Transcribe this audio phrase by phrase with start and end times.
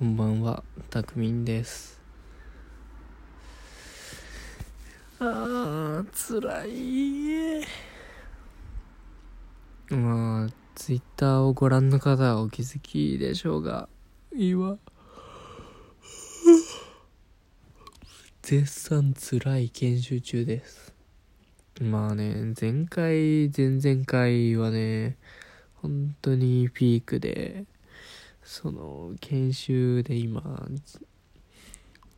[0.00, 2.00] こんばんは、たくみんです。
[5.18, 7.60] あー、つらい。
[9.94, 13.90] まあ、ツイッターをご覧の方はお気づきでしょうが、
[14.34, 14.78] 今、
[18.40, 20.94] 絶賛辛い研修中です。
[21.78, 25.18] まあね、前回、前々回はね、
[25.74, 27.66] 本当にピークで、
[28.50, 30.42] その研修で今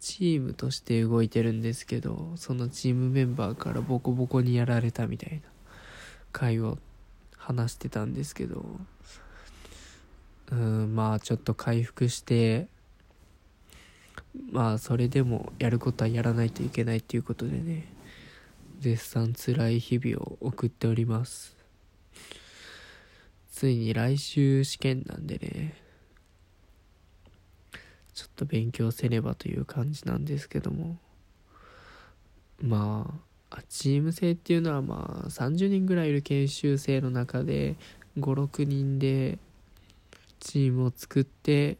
[0.00, 5.40] チームとして動いてるんですけどそのチームメンバーからボコボコにやられたみたいな
[6.32, 6.78] 回を
[7.36, 8.64] 話してたんですけど
[10.50, 12.66] うんまあちょっと回復して
[14.50, 17.88] まあそれでもやることはやらないといけないということでね
[18.80, 21.58] 絶賛辛い日々を送っております。
[23.52, 25.81] ついに来週試験なんでね
[28.14, 30.98] ちょっと勉強せねばという感じなんですけども。
[32.62, 33.12] ま
[33.50, 37.76] あチーム制っていうのはまあ30人ぐらいいる研修生の中で
[38.18, 39.38] 56人で
[40.40, 41.76] チームを作って、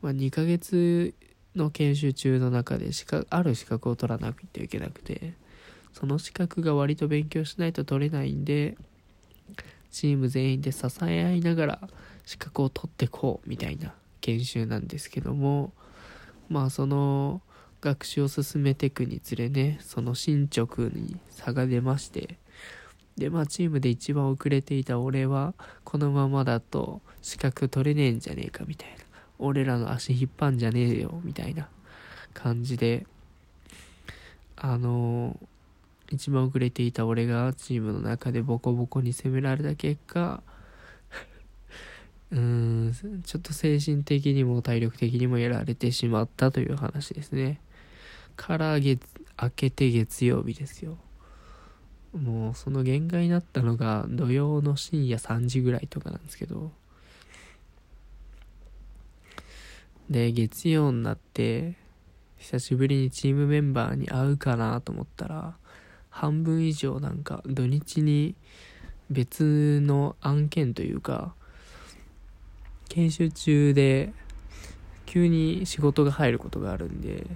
[0.00, 1.14] まあ、2ヶ月
[1.56, 5.34] の研修中の中で資格ある資格を取らなくてはいけなくて
[5.92, 8.76] その資格が割と勉強しないと取れないんで
[9.90, 11.88] チーム全員で支え合いながら
[12.24, 13.94] 資格を取ってこうみたいな
[14.28, 15.72] 研修なんですけども
[16.50, 17.40] まあその
[17.80, 22.38] 学習を進めていくにつれねその進捗に差が出まして
[23.16, 25.54] でまあチームで一番遅れていた俺は
[25.84, 28.96] このままだと資格取れねえんじゃねえかみたいな
[29.38, 31.68] 俺らの足引っ張んじゃねえよみたいな
[32.34, 33.06] 感じで
[34.56, 35.38] あの
[36.10, 40.42] 一番遅れていた俺がチームの中でボコボコに攻められた結果
[42.30, 47.60] うーん、ちょっと精神的にも体力的にもやられてしまったという話ですね。
[48.36, 49.00] から月、
[49.40, 50.98] 明けて月曜日ですよ。
[52.12, 56.72] もうその限界になったのが土曜の深夜3時ぐらいとかなんですけど。
[60.10, 61.76] で、月曜になって、
[62.38, 65.56] 久しぶりにチームメンバーに会うかなと思ったら、
[66.08, 68.34] 半分以上なんか土日に
[69.10, 71.34] 別の案件というか、
[72.88, 74.12] 研修中で
[75.06, 77.26] 急に仕事が入ることがあるんで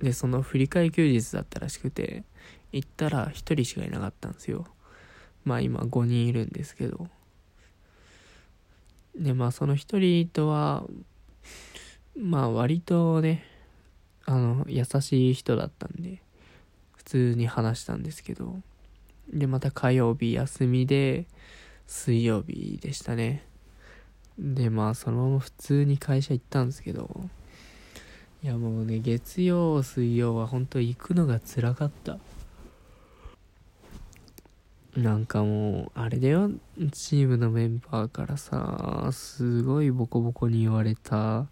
[0.00, 2.24] でその振り替休日だったらしくて
[2.72, 4.66] 行ったら1人しかいなかったんですよ。
[5.44, 7.08] まあ今5人いるんですけど。
[9.14, 10.84] でまあその1人とは
[12.18, 13.44] まあ割とね
[14.24, 16.22] あの優しい人だったんで
[16.96, 18.60] 普通に話したんですけど。
[19.32, 21.26] でまた火曜日休みで
[21.86, 23.46] 水曜日でしたね。
[24.42, 27.28] でまあそのまま普通に会社行ったんですけど
[28.42, 32.18] いやもうね月曜水曜は本当行くのが辛かった。
[34.96, 36.50] なんかもうあれだよ。
[36.90, 41.46] チームのメンバーからさすごいボコボコに言われた。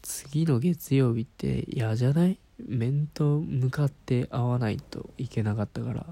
[0.00, 2.38] 次の月曜日って嫌じゃない？
[2.68, 6.06] 面と向かって会わないといけなかったから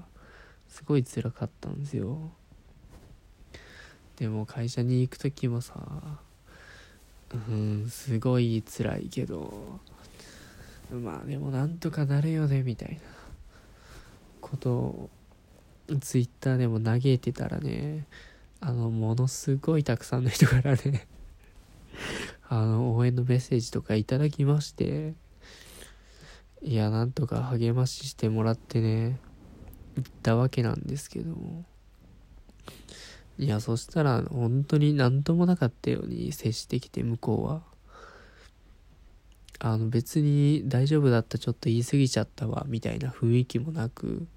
[0.67, 2.31] すごい辛かったんですよ。
[4.17, 5.73] でも会社に行く時もさ
[7.49, 9.79] うんすごい辛いけど
[10.91, 13.17] まあでもなんとかなるよねみたいな。
[14.47, 15.09] ことを
[15.99, 18.07] ツイッターでも嘆いてたらね
[18.61, 21.07] あのものすごいたくさんの人からね
[22.47, 25.15] あの応援のメッセージとかいただきまして
[26.61, 29.19] いやなんとか励まししてもらってね
[29.95, 31.65] 行ったわけなんですけども。
[33.39, 37.61] いや、そしたら、本当に何ともなかったように接してきて、向こうは。
[39.59, 44.27] あの、別に大丈夫だった、ちょっと言い過ぎちゃったわ、みたいな雰囲気もなく、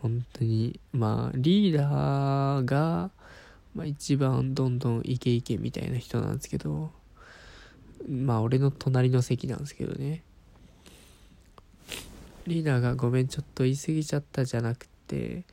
[0.00, 3.10] 本当に、まあ、リーダーが、
[3.74, 6.92] まあ一番どんどんイケイケみたいな人なんですけど、
[8.08, 10.22] まあ俺の隣の席なんですけどね。
[12.46, 15.44] リーダーがごめん、ちょっと言い過ぎちゃったじゃなくて、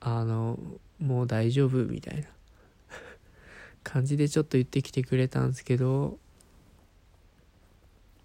[0.00, 0.58] あの、
[1.04, 2.28] もう大丈夫みたいな。
[3.84, 6.18] 感じでちょっと言ってきてくれたんですけど。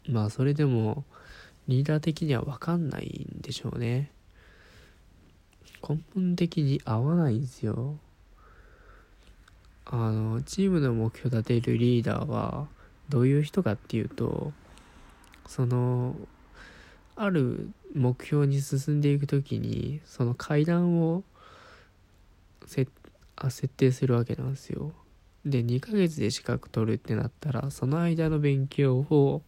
[0.08, 1.04] まあそれでも
[1.68, 4.12] リーダー的には分かんないんでしょうね。
[5.88, 8.00] 根本的に合わないんですよ。
[9.86, 12.68] あのチームの目標立てるリーダーは
[13.10, 14.54] どういう人かっていうと
[15.48, 16.16] その
[17.16, 21.24] ある目標に進んでいく時にその階段を
[22.70, 22.88] せ
[23.36, 24.94] あ設定するわけなんですよ。
[25.44, 29.42] で2ヶ月で資格取るってなったらその間の勉強を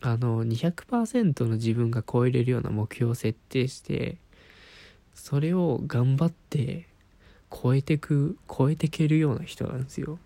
[0.00, 4.16] あの200%の自分が超えれるような目標を設定して
[5.14, 6.88] それを頑張って
[7.50, 10.18] 超えてく超えてけるような人なんですよ。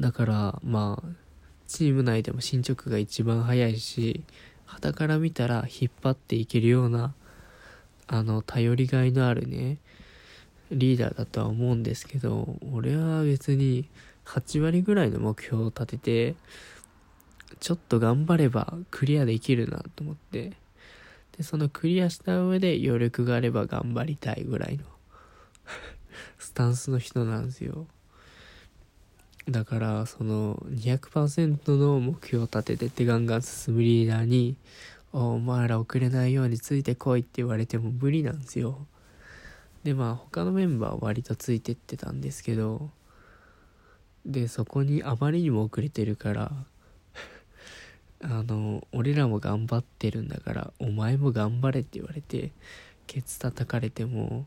[0.00, 1.08] だからまあ
[1.66, 4.24] チーム内でも進捗が一番早いし
[4.68, 7.14] 傍から見たら引っ張っていけるような
[8.06, 9.78] あの頼りがいのあるね
[10.70, 13.88] リーダーだとは思うんですけど俺は別に
[14.26, 16.34] 8割ぐらいの目標を立てて
[17.60, 20.52] ちょっと頑張ればクリアできるなと思って
[21.36, 24.84] でそのクリアした上で余力があれば頑張りたいぐらいの
[26.38, 27.86] スタンスの人なんですよ。
[29.48, 34.56] だからその200%の目標を立ててってガンガン進むリーダーに
[35.12, 38.86] 「お前ら遅れないようについてこい」って言われても無理なんですよ。
[39.84, 42.90] でまあ他のメンバーは割とついてってたんですけど
[44.26, 46.52] でそこにあまりにも遅れてるから
[48.20, 52.52] あの俺らも頑張ってるんだからお前も頑張れって言われて
[53.06, 54.46] ケツ叩かれても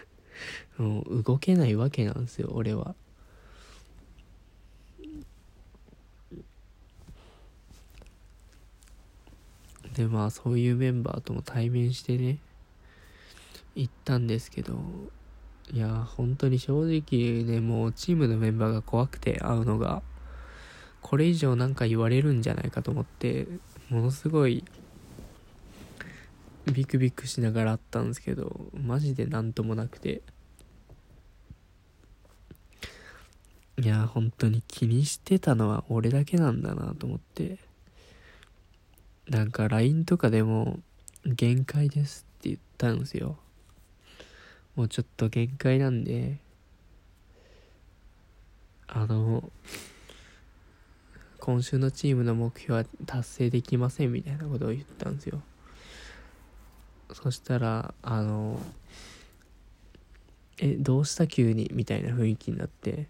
[0.78, 2.94] もう動けないわけなんですよ俺は。
[9.94, 12.38] でまあそういうメンバーとも対面してね
[13.74, 14.78] 行ったんですけど
[15.72, 20.02] いや本当に正直ねもうチームのメンバーが怖くて会うのが
[21.00, 23.46] これ以上なんか言われるんじゃないかと思って
[23.88, 24.64] ものすごい
[26.72, 30.22] ビクビクしながら会ったんですけどマジで何ともなくて。
[33.78, 37.58] いや本当に気にしてたのは俺だけなんだなと思って。
[39.32, 40.78] なんか LINE とかでも
[41.24, 43.38] 限界ですって言ったんですよ。
[44.76, 46.38] もうちょっと限界なんで。
[48.88, 49.50] あの
[51.38, 55.40] 今週のチームの目標は達成できませんみたいなことを言ったんですよ。
[57.14, 58.60] そしたらあの
[60.58, 63.08] えどうした急にみたいな雰囲気になって。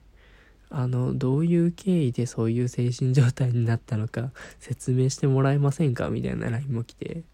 [0.75, 6.09] あのどういう経緯でそういう精神状態になったのか説明してもらえませんか？
[6.09, 7.25] みたいな LINE も来て。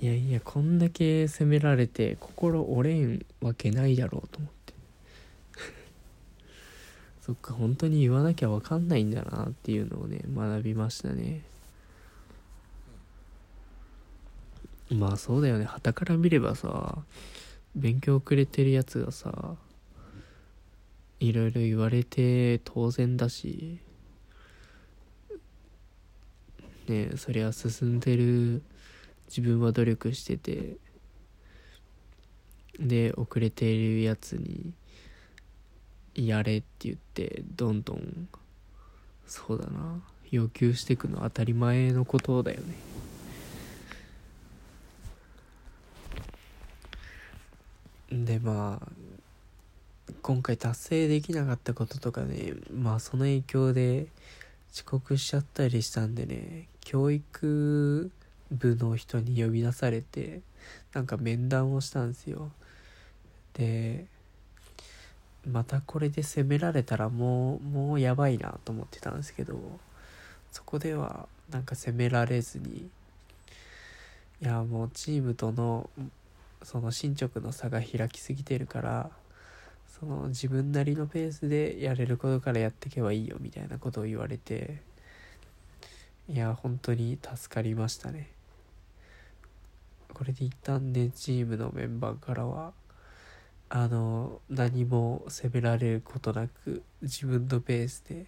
[0.00, 4.72] いやいやこんだけ責められて心折れんわけないだろうと思って。
[7.20, 11.42] そっか本当に言わなきゃ分かんないんだなっていうのをね学びましたね。
[14.90, 15.66] まあそうだよね。
[15.66, 16.96] 旗から見ればさ
[17.76, 19.54] 勉強くれてるやつがさ
[21.20, 23.78] いろいろ言われて当然だし
[26.88, 28.62] ねそりゃ進んでる
[29.28, 30.76] 自分は努力してて
[32.78, 34.72] で遅れているやつに
[36.14, 38.28] やれって言ってどんどん
[39.26, 40.00] そうだな
[40.30, 42.74] 要求していくの当たり前のことだよね。
[48.12, 48.99] でまあ
[50.22, 54.06] 今回達成できなかったこととかねまあその影響で
[54.72, 58.10] 遅刻しちゃったりしたんでね教育
[58.50, 60.40] 部の人に呼び出されて
[60.92, 62.50] なんか面談をしたんですよ。
[63.54, 64.06] で
[65.48, 69.58] またこれで責められたらもうもうやばいなと思ってたんですけど
[70.52, 72.88] そこではなんか責められずに
[74.42, 75.88] いやもうチームとの
[76.62, 79.10] その進捗の差が開きすぎてるから
[79.98, 84.82] その自分なりのペースでやれることからやっていけばいいよみたいなことを言われて
[86.28, 88.30] いや本当に助かりましたね。
[90.14, 92.72] これで一旦ねチームのメンバーからは
[93.68, 98.26] あの何も責められることなく自分のペースで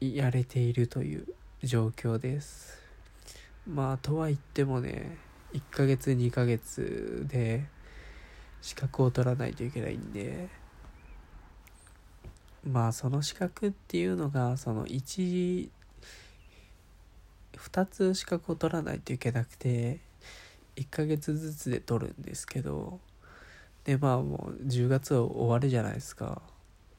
[0.00, 1.26] やれているという
[1.62, 2.80] 状況です。
[3.66, 5.16] まあとは言ってもね
[5.52, 7.64] 1ヶ月2ヶ月で
[8.62, 10.48] 資格を取らないといけないんで。
[12.64, 15.70] まあその資格っていうのがその1
[17.56, 19.98] 2つ資格を取らないといけなくて
[20.76, 23.00] 1ヶ月ずつで取るんですけど。
[23.84, 26.42] でまあもう10月は終わるじゃないですか。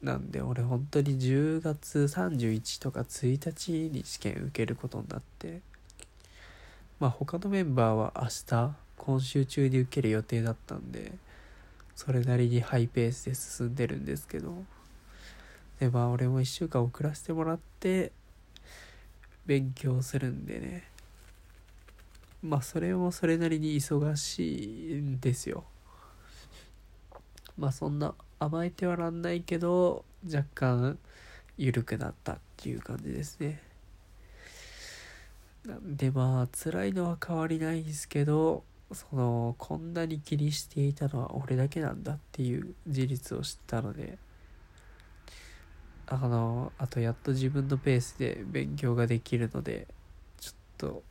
[0.01, 5.62] なんで俺本当に10月31とか1日に試験受けることになって。
[7.00, 11.13] まあ他のメンバーは明日今週中に受ける予定だったんで。
[12.03, 14.63] それなりにハイペースで進んでるんですけど。
[15.79, 18.12] でまあ俺も1週間遅らせてもらって
[19.46, 20.84] 勉強するんでね。
[22.41, 25.63] まあそれもそれなりに忙しいんですよ。
[27.55, 30.98] まあそんな甘えてはらんないけど若干
[31.55, 33.62] 緩くなったっていう感じですね。
[35.67, 38.63] なんでまあ辛いのは変わりないんですけど
[38.94, 44.18] そのこんなに気にしていたのは俺だけなんだっていう事実を知ったので
[46.08, 49.88] あのあとやっと自分のペースで勉強ができるので
[50.40, 51.04] ちょっと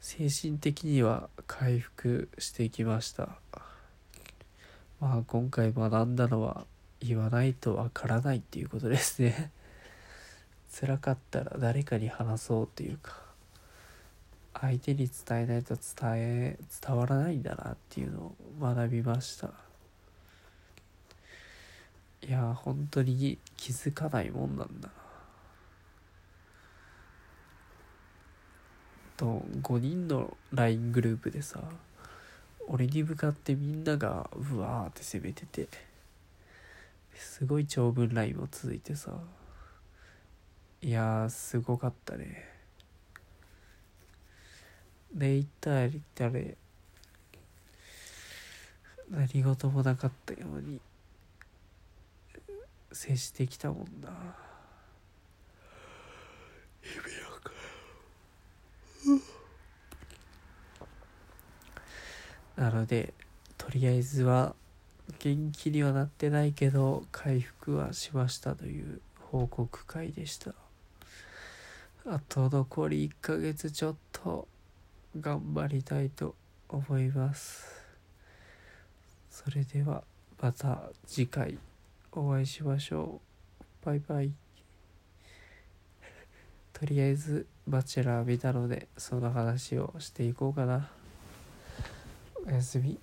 [0.00, 3.38] 精神的には回復してきました。
[5.00, 6.66] まあ今回学んだのは
[7.00, 9.52] 言わないとわからないっていうことですね。
[10.78, 13.21] 辛かったら誰かに話そうっていうか。
[14.62, 19.50] 相手に伝えないと伝え伝わらないんだなっていうのを学びました。
[22.24, 24.92] いや本当に気づかないもんなんだな。
[29.16, 31.60] と5人の LINE グループでさ
[32.68, 35.66] 俺に向かってみんながうわーって攻めてて
[37.16, 39.10] すごい長文 LINE も続いてさ
[40.80, 42.51] いやすごかったね。
[45.14, 46.56] で行ったり行ったり
[49.10, 50.80] 何事もなかったように
[52.92, 54.08] 接してきたもんな。
[56.82, 57.52] 意味わか
[62.56, 63.14] なので
[63.58, 64.54] とりあえずは
[65.18, 70.54] 元気にはなってないけど回復はしましたという報告会でした。
[72.06, 74.48] あと残り1ヶ月ちょっと。
[75.20, 76.34] 頑張りたいと
[76.68, 77.66] 思います。
[79.30, 80.04] それでは
[80.40, 81.58] また次回
[82.12, 83.20] お会いしましょ
[83.60, 83.64] う。
[83.84, 84.32] バイバイ。
[86.72, 90.90] とりあえずバチェラー見たのでその話をしていこうかな。
[92.46, 92.98] おやすみ。